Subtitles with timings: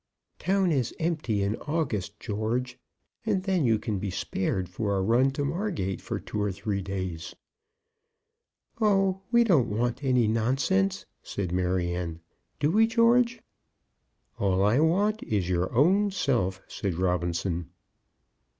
[0.39, 2.79] "Town is empty in August, George,
[3.23, 6.81] and then you can be spared for a run to Margate for two or three
[6.81, 7.35] days."
[8.79, 12.19] "Oh, we don't want any nonsense," said Maryanne;
[12.59, 13.43] "do we, George?"
[14.39, 17.69] "All I want is your own self," said Robinson.